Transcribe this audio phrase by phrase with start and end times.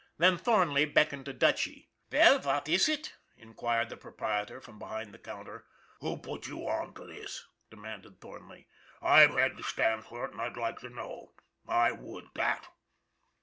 [0.17, 5.13] Then Thornley beckoned to Dutchy.' Veil, vat iss it?" inquired the proprietor from be hind
[5.13, 5.67] the counter."
[6.01, 8.65] Who put you on to this?" demanded Thornley.
[8.99, 11.33] "I've had to stand for it, and I'd like to know.
[11.67, 12.67] I would that!